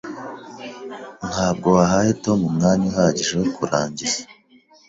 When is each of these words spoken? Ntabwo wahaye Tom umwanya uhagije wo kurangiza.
Ntabwo 1.31 1.67
wahaye 1.77 2.11
Tom 2.23 2.39
umwanya 2.49 2.85
uhagije 2.91 3.33
wo 3.41 3.47
kurangiza. 3.55 4.21